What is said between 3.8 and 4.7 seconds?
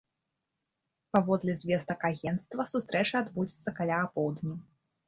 каля апоўдні.